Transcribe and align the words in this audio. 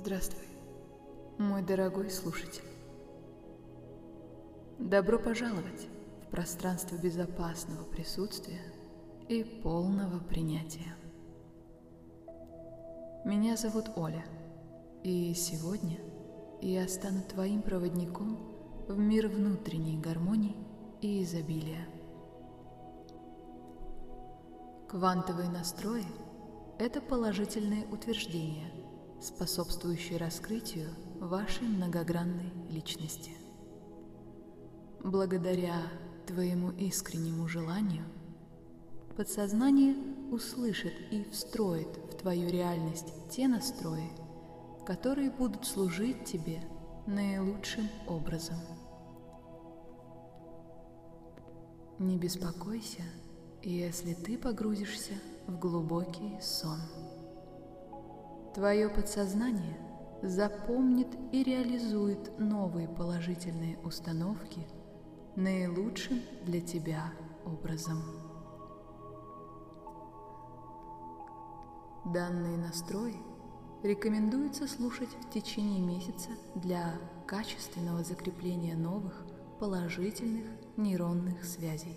Здравствуй, 0.00 0.44
мой 1.38 1.60
дорогой 1.60 2.08
слушатель. 2.08 2.62
Добро 4.78 5.18
пожаловать 5.18 5.88
в 6.22 6.30
пространство 6.30 6.94
безопасного 6.94 7.82
присутствия 7.82 8.62
и 9.28 9.42
полного 9.42 10.20
принятия. 10.20 10.94
Меня 13.24 13.56
зовут 13.56 13.86
Оля, 13.96 14.24
и 15.02 15.34
сегодня 15.34 15.98
я 16.62 16.86
стану 16.86 17.22
твоим 17.22 17.60
проводником 17.60 18.38
в 18.86 18.96
мир 18.96 19.26
внутренней 19.26 19.98
гармонии 19.98 20.54
и 21.00 21.24
изобилия. 21.24 21.88
Квантовые 24.88 25.50
настрои– 25.50 26.06
это 26.78 27.00
положительные 27.00 27.84
утверждения, 27.88 28.70
способствующие 29.20 30.18
раскрытию 30.18 30.90
вашей 31.20 31.66
многогранной 31.66 32.52
личности. 32.70 33.32
Благодаря 35.02 35.82
твоему 36.26 36.70
искреннему 36.70 37.48
желанию 37.48 38.04
подсознание 39.16 39.96
услышит 40.30 40.92
и 41.10 41.24
встроит 41.24 41.88
в 42.12 42.16
твою 42.18 42.48
реальность 42.48 43.12
те 43.30 43.48
настрои, 43.48 44.10
которые 44.86 45.30
будут 45.30 45.66
служить 45.66 46.24
тебе 46.24 46.60
наилучшим 47.06 47.88
образом. 48.06 48.58
Не 51.98 52.16
беспокойся, 52.16 53.02
если 53.62 54.14
ты 54.14 54.38
погрузишься 54.38 55.14
в 55.48 55.58
глубокий 55.58 56.40
сон. 56.40 56.78
Твое 58.58 58.88
подсознание 58.88 59.78
запомнит 60.20 61.06
и 61.30 61.44
реализует 61.44 62.36
новые 62.40 62.88
положительные 62.88 63.78
установки– 63.84 64.66
наилучшим 65.36 66.20
для 66.42 66.60
тебя 66.60 67.12
образом. 67.44 68.02
Данные 72.06 72.58
настрои 72.58 73.14
рекомендуется 73.84 74.66
слушать 74.66 75.10
в 75.20 75.30
течение 75.30 75.80
месяца 75.80 76.30
для 76.56 76.98
качественного 77.28 78.02
закрепления 78.02 78.74
новых 78.74 79.24
положительных 79.60 80.46
нейронных 80.76 81.44
связей. 81.44 81.96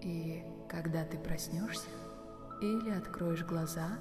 И 0.00 0.44
когда 0.68 1.04
ты 1.04 1.18
проснешься 1.18 1.88
или 2.60 2.90
откроешь 2.90 3.44
глаза, 3.44 3.98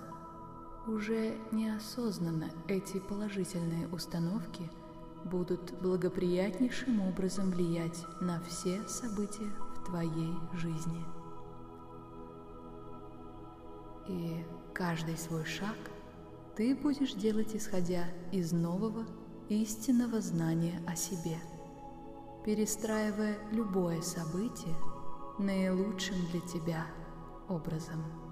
уже 0.88 1.36
неосознанно 1.52 2.50
эти 2.67 3.00
положительные 3.00 3.88
установки– 3.89 4.69
будут 5.27 5.73
благоприятнейшим 5.81 7.02
образом 7.02 7.52
влиять 7.52 8.05
на 8.22 8.41
все 8.41 8.81
события 8.88 9.52
в 9.75 9.85
твоей 9.85 10.33
жизни. 10.53 11.03
И 14.08 14.45
каждый 14.73 15.17
свой 15.17 15.45
шаг 15.45 15.75
ты 16.55 16.75
будешь 16.75 17.13
делать 17.13 17.55
исходя 17.55 18.05
из 18.31 18.52
нового 18.52 19.05
истинного 19.50 20.22
знания 20.22 20.81
о 20.88 20.95
себе, 20.95 21.38
перестраивая 22.45 23.38
любое 23.52 24.02
событие 24.02 24.75
наилучшим 25.39 26.16
для 26.31 26.41
тебя 26.41 26.88
образом. 27.50 28.27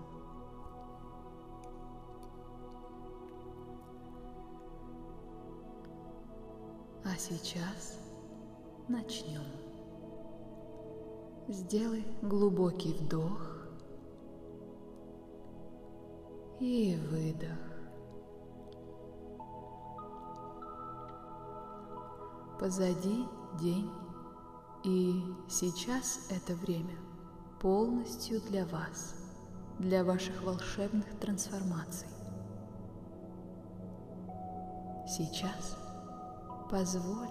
А 7.15 7.17
сейчас 7.17 7.97
начнем. 8.89 9.45
Сделай 11.47 12.05
глубокий 12.21 12.91
вдох 12.91 13.69
и 16.59 16.99
выдох. 17.09 17.57
Позади 22.59 23.25
день, 23.61 23.89
и 24.83 25.23
сейчас 25.47 26.27
это 26.29 26.53
время 26.53 26.97
полностью 27.61 28.41
для 28.41 28.65
вас, 28.65 29.15
для 29.79 30.03
ваших 30.03 30.43
волшебных 30.43 31.17
трансформаций. 31.21 32.09
Сейчас– 35.07 35.77
Позволь 36.69 37.29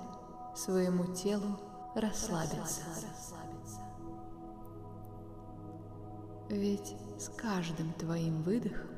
своему 0.55 1.12
телу 1.12 1.59
расслабиться. 1.95 2.83
Ведь 6.49 6.97
с 7.19 7.28
каждым 7.31 7.93
твоим 7.94 8.43
выдохом 8.43 8.91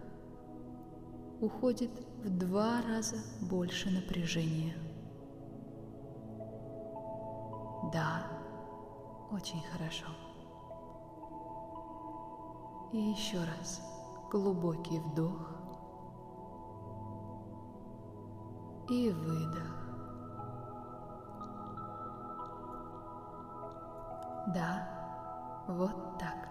уходит 1.40 1.90
в 2.22 2.38
два 2.38 2.82
раза 2.82 3.16
больше 3.40 3.90
напряжения. 3.90 4.76
Да, 7.92 8.26
очень 9.30 9.62
хорошо. 9.72 10.06
И 12.92 12.98
еще 12.98 13.38
раз 13.38 13.80
глубокий 14.30 14.98
вдох 14.98 15.56
и 18.88 19.10
выдох. 19.10 19.75
Да, 24.56 24.88
вот 25.68 26.18
так. 26.18 26.48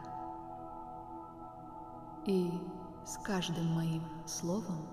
И 2.27 2.51
с 3.03 3.17
каждым 3.23 3.66
моим 3.73 4.03
словом 4.27 4.88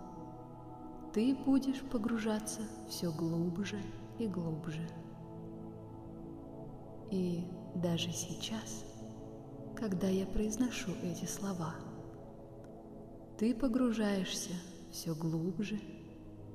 ты 1.12 1.34
будешь 1.34 1.82
погружаться 1.90 2.62
все 2.88 3.12
глубже 3.12 3.82
и 4.18 4.26
глубже. 4.26 4.88
И 7.10 7.46
даже 7.74 8.10
сейчас, 8.12 8.82
когда 9.76 10.06
я 10.06 10.24
произношу 10.24 10.92
эти 11.02 11.26
слова, 11.26 11.74
ты 13.36 13.54
погружаешься 13.54 14.52
все 14.90 15.14
глубже 15.14 15.78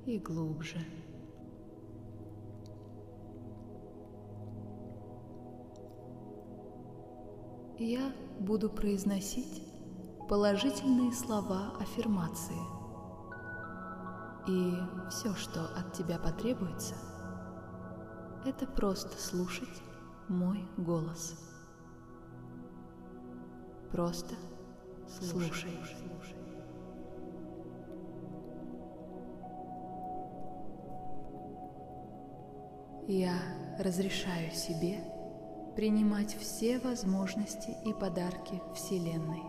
и 0.08 0.18
глубже. 0.18 0.80
Я 7.80 8.12
буду 8.40 8.70
произносить 8.70 9.64
положительные 10.28 11.12
слова 11.14 11.74
аффирмации. 11.80 12.58
И 14.48 14.74
все, 15.10 15.34
что 15.36 15.66
от 15.76 15.94
тебя 15.94 16.18
потребуется, 16.18 16.96
это 18.46 18.66
просто 18.66 19.20
слушать 19.22 19.82
мой 20.28 20.66
голос. 20.78 21.38
Просто 23.92 24.36
слушай. 25.20 25.72
Я 33.08 33.38
разрешаю 33.80 34.52
себе 34.52 35.00
принимать 35.78 36.36
все 36.40 36.80
возможности 36.80 37.70
и 37.86 37.94
подарки 37.94 38.60
Вселенной. 38.74 39.44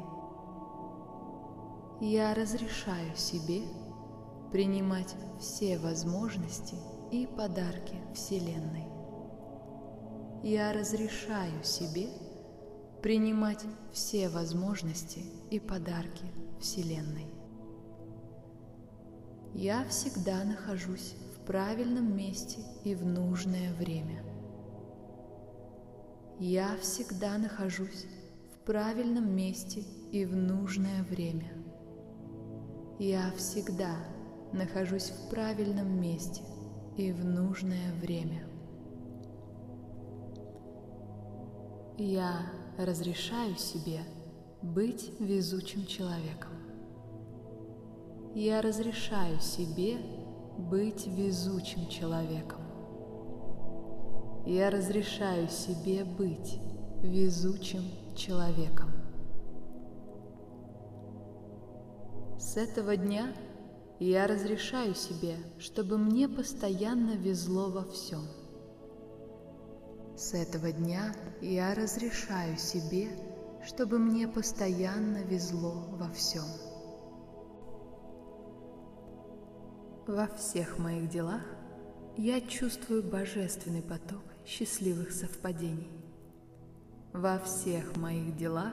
Я 2.03 2.35
разрешаю 2.35 3.17
себе 3.17 3.63
принимать 4.53 5.15
все 5.41 5.79
возможности 5.79 6.75
и 7.11 7.27
подарки 7.27 7.97
Вселенной. 8.15 8.85
Я 10.43 10.75
разрешаю 10.75 11.65
себе 11.65 12.09
принимать 13.03 13.65
все 13.91 14.29
возможности 14.29 15.25
и 15.51 15.59
подарки 15.59 16.27
Вселенной. 16.61 17.33
Я 19.55 19.83
всегда 19.87 20.45
нахожусь 20.45 21.15
в 21.35 21.47
правильном 21.47 22.15
месте 22.15 22.59
и 22.85 22.95
в 22.95 23.07
нужное 23.07 23.73
время. 23.73 24.28
Я 26.41 26.77
всегда 26.77 27.37
нахожусь 27.37 28.07
в 28.53 28.65
правильном 28.65 29.35
месте 29.35 29.83
и 30.13 30.25
в 30.25 30.37
нужное 30.37 31.03
время. 31.03 31.53
Я 33.01 33.33
всегда 33.37 33.97
нахожусь 34.53 35.11
в 35.11 35.31
правильном 35.31 36.01
месте 36.01 36.43
и 36.97 37.11
в 37.11 37.25
нужное 37.25 37.93
время. 38.01 38.49
Я 41.97 42.53
разрешаю 42.79 43.57
себе 43.57 44.01
быть 44.63 45.11
везучим 45.19 45.87
человеком. 45.87 46.53
я 48.35 48.63
разрешаю 48.63 49.41
себе 49.41 49.97
быть 50.57 51.09
везучим 51.09 51.89
человеком. 51.89 52.68
Я 54.49 54.71
разрешаю 54.71 55.47
себе 55.49 56.07
быть 56.07 56.59
везучим 57.03 57.83
человеком. 58.17 58.89
С 62.39 62.57
этого 62.57 62.97
дня 62.97 63.35
я 64.01 64.27
разрешаю 64.27 64.95
себе, 64.95 65.37
чтобы 65.59 65.99
мне 65.99 66.31
постоянно 66.31 67.11
везло 67.11 67.69
во 67.69 67.85
всем. 67.85 68.23
С 70.17 70.33
этого 70.33 70.73
дня 70.73 71.15
я 71.43 71.75
разрешаю 71.75 72.57
себе, 72.57 73.11
чтобы 73.67 73.99
мне 73.99 74.27
постоянно 74.27 75.25
везло 75.25 75.75
во 75.91 76.09
всем. 76.13 76.47
Во 80.07 80.27
всех 80.27 80.79
моих 80.79 81.11
делах 81.11 81.43
я 82.17 82.41
чувствую 82.41 83.03
божественный 83.03 83.83
поток 83.83 84.23
счастливых 84.49 85.13
совпадений. 85.13 85.91
Во 87.13 87.39
всех 87.39 87.97
моих 87.99 88.35
делах 88.35 88.73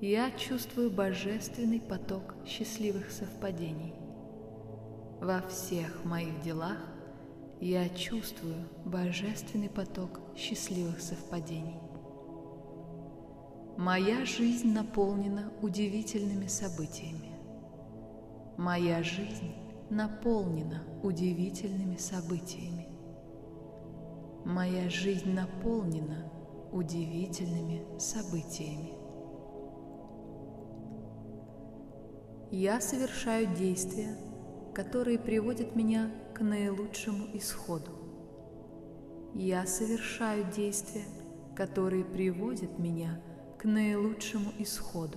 я 0.00 0.30
чувствую 0.30 0.88
божественный 0.88 1.80
поток 1.80 2.36
счастливых 2.46 3.10
совпадений. 3.10 3.92
Во 5.20 5.42
всех 5.48 6.04
моих 6.04 6.40
делах 6.42 6.78
я 7.60 7.88
чувствую 7.88 8.68
божественный 8.84 9.68
поток 9.68 10.20
счастливых 10.36 11.00
совпадений. 11.00 11.80
Моя 13.76 14.24
жизнь 14.24 14.72
наполнена 14.72 15.52
удивительными 15.60 16.46
событиями. 16.46 17.32
Моя 18.56 19.02
жизнь 19.02 19.54
наполнена 19.90 20.84
удивительными 21.02 21.96
событиями. 21.96 22.83
Моя 24.44 24.90
жизнь 24.90 25.32
наполнена 25.32 26.30
удивительными 26.70 27.98
событиями. 27.98 28.92
Я 32.50 32.82
совершаю 32.82 33.46
действия, 33.56 34.18
которые 34.74 35.18
приводят 35.18 35.74
меня 35.74 36.10
к 36.34 36.40
наилучшему 36.40 37.34
исходу. 37.34 37.90
Я 39.34 39.64
совершаю 39.66 40.44
действия, 40.52 41.06
которые 41.56 42.04
приводят 42.04 42.78
меня 42.78 43.22
к 43.58 43.64
наилучшему 43.64 44.52
исходу. 44.58 45.16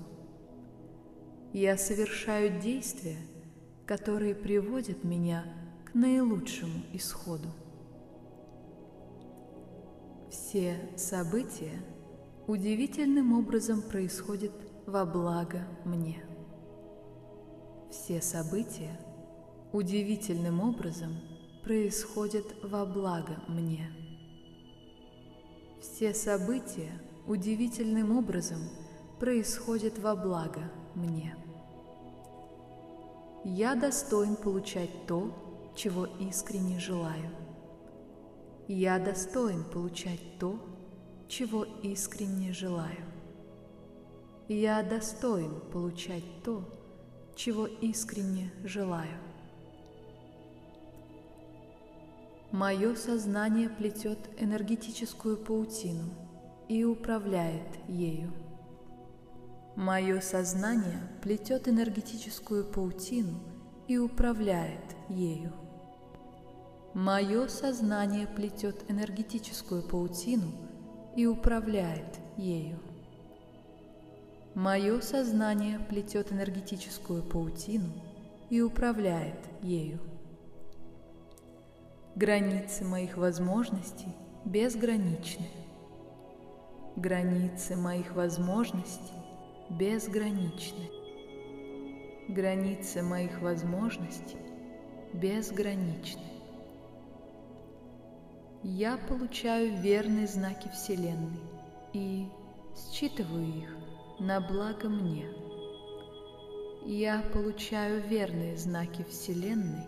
Я 1.52 1.76
совершаю 1.76 2.62
действия, 2.62 3.18
которые 3.86 4.36
приводят 4.36 5.04
меня 5.04 5.44
к 5.84 5.94
наилучшему 5.94 6.84
исходу. 6.94 7.50
Все 10.48 10.80
события 10.96 11.84
удивительным 12.48 13.38
образом 13.38 13.82
происходят 13.82 14.54
во 14.86 15.04
благо 15.06 15.68
мне. 15.84 16.24
Все 17.92 18.22
события 18.22 18.98
удивительным 19.74 20.62
образом 20.62 21.18
происходят 21.66 22.46
во 22.64 22.86
благо 22.86 23.44
мне. 23.50 23.92
Все 25.82 26.14
события 26.14 26.94
удивительным 27.28 28.18
образом 28.18 28.62
происходят 29.20 30.00
во 30.00 30.16
благо 30.16 30.72
мне. 30.96 31.36
Я 33.44 33.76
достоин 33.76 34.38
получать 34.38 35.08
то, 35.08 35.30
чего 35.76 36.06
искренне 36.22 36.80
желаю. 36.80 37.47
Я 38.68 39.00
достоин 39.00 39.64
получать 39.64 40.40
то, 40.40 40.60
чего 41.30 41.64
искренне 41.64 42.52
желаю. 42.52 43.06
Я 44.50 44.84
достоин 44.84 45.62
получать 45.72 46.44
то, 46.44 46.66
чего 47.34 47.66
искренне 47.66 48.52
желаю. 48.66 49.18
Мое 52.52 52.96
сознание 52.96 53.70
плетет 53.70 54.20
энергетическую 54.38 55.38
паутину 55.38 56.10
и 56.68 56.84
управляет 56.84 57.70
ею. 57.88 58.34
Мое 59.78 60.20
сознание 60.20 61.00
плетет 61.22 61.70
энергетическую 61.70 62.66
паутину 62.66 63.40
и 63.88 63.98
управляет 63.98 64.96
ею. 65.08 65.54
Мое 66.98 67.48
сознание 67.48 68.26
плетет 68.26 68.90
энергетическую 68.90 69.84
паутину 69.84 70.52
и 71.16 71.28
управляет 71.28 72.18
ею. 72.38 72.80
Мое 74.56 75.00
сознание 75.02 75.78
плетет 75.78 76.34
энергетическую 76.34 77.22
паутину 77.22 77.94
и 78.50 78.62
управляет 78.62 79.38
ею. 79.62 80.00
Границы 82.16 82.84
моих 82.84 83.16
возможностей 83.16 84.16
безграничны. 84.44 85.46
Границы 86.96 87.76
моих 87.76 88.16
возможностей 88.16 89.14
безграничны. 89.70 90.90
Границы 92.28 93.04
моих 93.04 93.40
возможностей 93.40 94.40
безграничны. 95.14 96.37
Я 98.64 98.98
получаю 98.98 99.80
верные 99.80 100.26
знаки 100.26 100.68
Вселенной 100.70 101.40
и 101.94 102.28
считываю 102.76 103.48
их 103.48 103.78
на 104.20 104.42
благо 104.42 104.90
мне. 104.90 105.30
Я 106.84 107.22
получаю 107.34 108.02
верные 108.08 108.58
знаки 108.58 109.06
Вселенной 109.08 109.86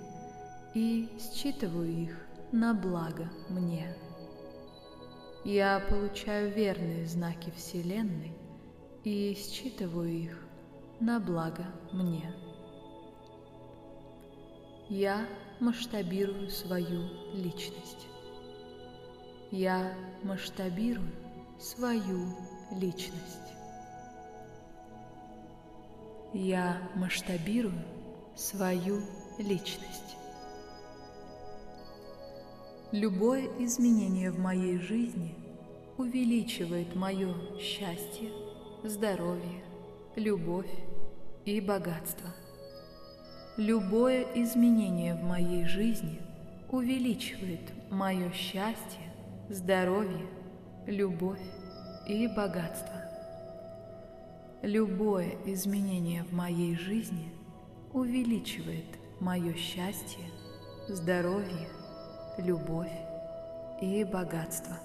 и 0.75 1.10
считываю 1.18 1.89
их 1.89 2.27
на 2.51 2.75
благо 2.75 3.27
мне. 3.50 3.95
Я 5.44 5.80
получаю 5.89 6.54
верные 6.54 7.07
знаки 7.07 7.51
Вселенной 7.56 8.38
и 9.03 9.36
считываю 9.36 10.12
их 10.12 10.46
на 11.00 11.20
благо 11.20 11.65
мне. 11.91 12.36
Я 14.89 15.27
масштабирую 15.60 16.51
свою 16.51 17.10
личность. 17.34 18.09
Я 19.51 19.94
масштабирую 20.24 21.12
свою 21.60 22.36
личность. 22.72 23.53
Я 26.34 26.77
масштабирую 26.96 27.84
свою 28.36 29.01
личность. 29.39 30.18
Любое 32.91 33.48
изменение 33.60 34.29
в 34.29 34.39
моей 34.39 34.77
жизни 34.77 35.36
увеличивает 35.98 36.96
мое 36.96 37.34
счастье, 37.60 38.32
здоровье, 38.84 39.63
любовь 40.15 40.72
и 41.46 41.60
богатство. 41.60 42.29
Любое 43.58 44.25
изменение 44.36 45.15
в 45.15 45.24
моей 45.24 45.65
жизни 45.65 46.22
увеличивает 46.72 47.72
мое 47.89 48.32
счастье, 48.32 49.09
здоровье, 49.50 50.27
любовь 50.86 51.41
и 52.08 52.27
богатство. 52.27 53.01
Любое 54.62 55.38
изменение 55.46 56.24
в 56.24 56.34
моей 56.34 56.75
жизни 56.75 57.34
увеличивает 57.91 58.86
мое 59.20 59.56
счастье, 59.56 60.24
здоровье, 60.88 61.68
любовь 62.38 62.91
и 63.82 64.03
богатство. 64.03 64.77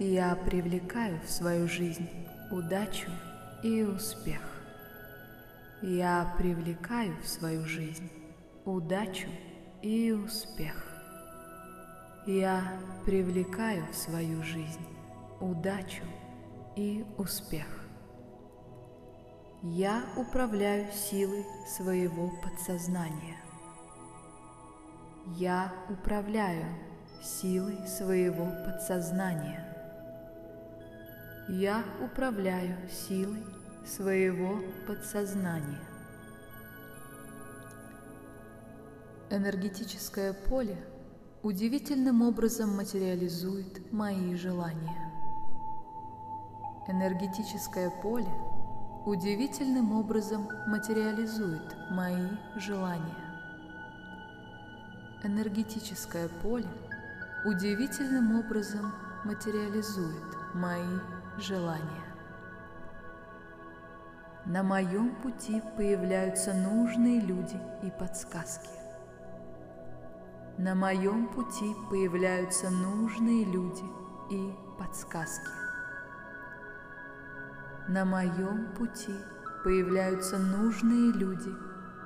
Я 0.00 0.34
привлекаю 0.34 1.20
в 1.20 1.30
свою 1.30 1.68
жизнь 1.68 2.08
удачу 2.50 3.10
и 3.62 3.82
успех. 3.82 4.42
Я 5.82 6.34
привлекаю 6.36 7.16
в 7.22 7.28
свою 7.28 7.64
жизнь 7.64 8.10
удачу 8.64 9.28
и 9.82 10.10
успех. 10.10 10.93
Я 12.26 12.80
привлекаю 13.04 13.84
в 13.92 13.94
свою 13.94 14.42
жизнь 14.42 14.86
удачу 15.40 16.04
и 16.74 17.04
успех. 17.18 17.66
Я 19.62 20.06
управляю 20.16 20.90
силой 20.90 21.44
своего 21.68 22.30
подсознания. 22.42 23.36
Я 25.36 25.70
управляю 25.90 26.64
силой 27.22 27.86
своего 27.86 28.46
подсознания. 28.64 29.62
Я 31.50 31.84
управляю 32.02 32.88
силой 32.88 33.44
своего 33.84 34.60
подсознания. 34.86 35.82
Энергетическое 39.28 40.32
поле 40.32 40.78
удивительным 41.44 42.22
образом 42.22 42.74
материализует 42.74 43.92
мои 43.92 44.34
желания. 44.34 45.12
Энергетическое 46.88 47.90
поле 47.90 48.32
удивительным 49.04 49.92
образом 49.92 50.48
материализует 50.66 51.76
мои 51.90 52.28
желания. 52.56 53.14
Энергетическое 55.22 56.28
поле 56.42 56.68
удивительным 57.44 58.38
образом 58.40 58.94
материализует 59.26 60.54
мои 60.54 60.98
желания. 61.36 62.06
На 64.46 64.62
моем 64.62 65.14
пути 65.16 65.62
появляются 65.76 66.54
нужные 66.54 67.20
люди 67.20 67.60
и 67.82 67.90
подсказки. 67.90 68.83
На 70.58 70.76
моем 70.76 71.26
пути 71.26 71.74
появляются 71.90 72.70
нужные 72.70 73.44
люди 73.44 73.82
и 74.30 74.54
подсказки. 74.78 75.50
На 77.88 78.04
моем 78.04 78.72
пути 78.76 79.12
появляются 79.64 80.38
нужные 80.38 81.10
люди 81.12 81.50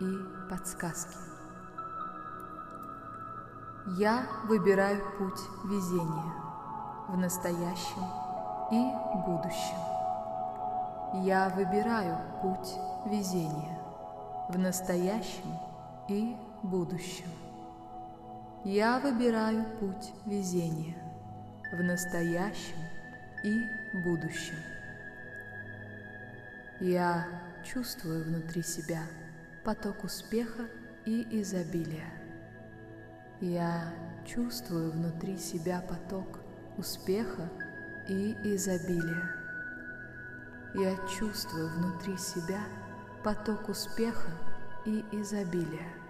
и 0.00 0.48
подсказки. 0.48 1.14
Я 3.98 4.26
выбираю 4.44 5.02
путь 5.18 5.40
везения 5.64 6.32
в 7.08 7.18
настоящем 7.18 8.04
и 8.72 8.90
будущем. 9.26 9.78
Я 11.22 11.50
выбираю 11.50 12.18
путь 12.40 12.74
везения 13.04 13.78
в 14.48 14.58
настоящем 14.58 15.58
и 16.08 16.34
будущем. 16.62 17.28
Я 18.64 18.98
выбираю 18.98 19.64
путь 19.78 20.12
везения 20.26 20.96
в 21.70 21.80
настоящем 21.80 22.76
и 23.44 23.62
будущем. 24.02 24.56
Я 26.80 27.24
чувствую 27.64 28.24
внутри 28.24 28.62
себя 28.62 29.02
поток 29.64 30.02
успеха 30.02 30.68
и 31.06 31.24
изобилия. 31.40 32.12
Я 33.40 33.94
чувствую 34.26 34.90
внутри 34.90 35.38
себя 35.38 35.80
поток 35.88 36.40
успеха 36.76 37.48
и 38.08 38.36
изобилия. 38.42 39.30
Я 40.74 40.96
чувствую 41.06 41.68
внутри 41.68 42.16
себя 42.18 42.60
поток 43.22 43.68
успеха 43.68 44.30
и 44.84 45.04
изобилия. 45.12 46.07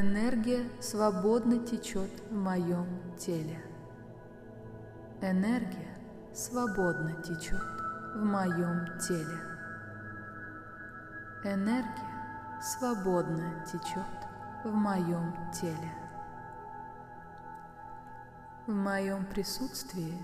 Энергия 0.00 0.66
свободно 0.80 1.58
течет 1.66 2.10
в 2.30 2.34
моем 2.34 2.86
теле. 3.18 3.62
Энергия 5.20 5.98
свободно 6.32 7.22
течет 7.22 7.60
в 8.14 8.24
моем 8.24 8.86
теле. 8.98 9.38
Энергия 11.44 12.62
свободно 12.62 13.66
течет 13.66 14.16
в 14.64 14.72
моем 14.72 15.36
теле. 15.52 15.92
В 18.66 18.72
моем 18.72 19.26
присутствии 19.26 20.16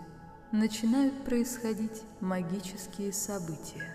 начинают 0.50 1.26
происходить 1.26 2.04
магические 2.22 3.12
события. 3.12 3.94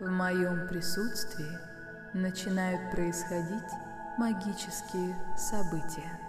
В 0.00 0.08
моем 0.08 0.68
присутствии 0.68 1.58
начинают 2.14 2.92
происходить 2.92 3.91
магические 4.18 5.16
события. 5.36 6.20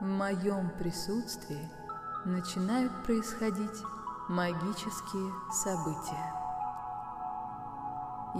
В 0.00 0.06
моем 0.06 0.70
присутствии 0.70 1.68
начинают 2.24 2.92
происходить 3.04 3.82
магические 4.28 5.32
события. 5.50 6.32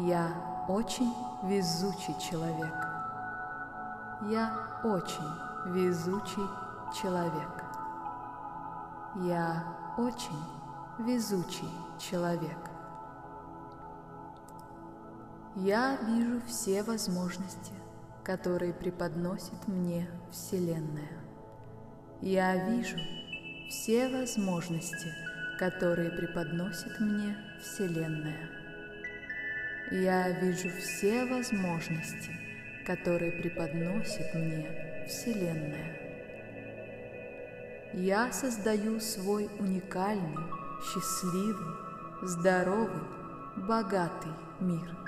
Я 0.07 0.65
очень 0.69 1.13
везучий 1.43 2.15
человек. 2.21 2.75
Я 4.31 4.53
очень 4.85 5.73
везучий 5.73 6.47
человек. 6.95 7.65
Я 9.17 9.65
очень 9.97 10.45
везучий 10.99 11.71
человек. 11.99 12.59
Я 15.57 15.97
вижу 15.97 16.41
все 16.47 16.85
возможности, 16.85 17.73
которые 18.29 18.75
преподносит 18.75 19.67
мне 19.69 20.07
Вселенная. 20.31 21.17
Я 22.21 22.69
вижу 22.69 22.99
все 23.71 24.07
возможности, 24.11 25.15
которые 25.59 26.11
преподносит 26.11 27.01
мне 27.01 27.39
Вселенная. 27.59 28.51
Я 29.91 30.29
вижу 30.43 30.69
все 30.79 31.25
возможности, 31.25 32.31
которые 32.85 33.33
преподносит 33.33 34.35
мне 34.35 35.07
Вселенная. 35.09 35.97
Я 37.95 38.31
создаю 38.31 39.01
свой 39.01 39.49
уникальный, 39.59 40.37
счастливый, 40.83 41.77
здоровый, 42.21 43.09
богатый 43.57 44.35
мир. 44.61 45.08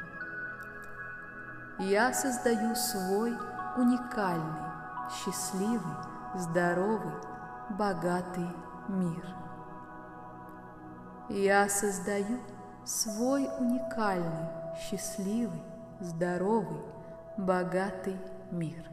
Я 1.81 2.13
создаю 2.13 2.75
свой 2.75 3.33
уникальный, 3.79 4.71
счастливый, 5.11 5.97
здоровый, 6.35 7.15
богатый 7.71 8.47
мир. 8.87 9.35
Я 11.31 11.67
создаю 11.71 12.39
свой 12.85 13.49
уникальный, 13.59 14.47
счастливый, 14.79 15.63
здоровый, 16.01 16.83
богатый 17.39 18.19
мир. 18.51 18.85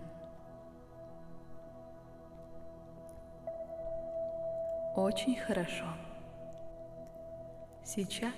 Очень 4.96 5.36
хорошо. 5.36 5.88
Сейчас 7.84 8.34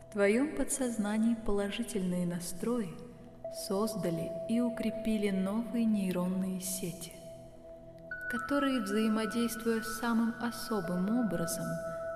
в 0.00 0.12
твоем 0.14 0.56
подсознании 0.56 1.34
положительные 1.34 2.26
настрои 2.26 3.13
создали 3.54 4.32
и 4.48 4.60
укрепили 4.60 5.30
новые 5.30 5.84
нейронные 5.84 6.60
сети, 6.60 7.12
которые, 8.30 8.80
взаимодействуя 8.80 9.82
самым 9.82 10.34
особым 10.40 11.24
образом 11.24 11.66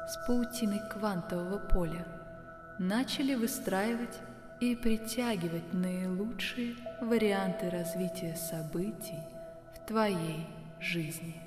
с 0.09 0.26
паутиной 0.26 0.80
квантового 0.90 1.59
поля, 1.59 2.07
начали 2.78 3.35
выстраивать 3.35 4.18
и 4.61 4.75
притягивать 4.75 5.73
наилучшие 5.73 6.75
варианты 7.00 7.71
развития 7.71 8.35
событий 8.35 9.23
в 9.75 9.87
твоей 9.87 10.47
жизни. 10.80 11.40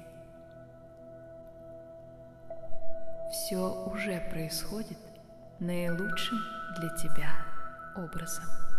Все 3.31 3.86
уже 3.86 4.21
происходит 4.29 4.98
наилучшим 5.60 6.38
для 6.77 6.89
тебя 6.95 7.45
образом. 7.95 8.71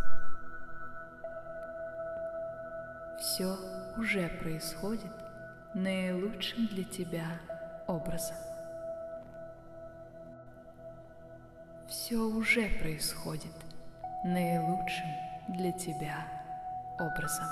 Все 3.23 3.57
уже 3.97 4.29
происходит 4.41 5.13
наилучшим 5.75 6.67
для 6.67 6.83
тебя 6.83 7.27
образом. 7.87 8.35
Все 11.87 12.17
уже 12.17 12.69
происходит 12.81 13.55
наилучшим 14.25 15.07
для 15.51 15.71
тебя 15.71 16.27
образом. 16.99 17.47